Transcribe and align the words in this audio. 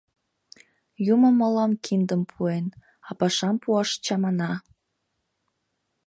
Юмо 1.13 1.29
мылам 1.39 1.71
киндым 1.83 2.21
пуэн, 2.31 2.65
а 3.07 3.09
пашам 3.19 3.55
пуаш 3.63 3.89
чамана. 4.05 4.53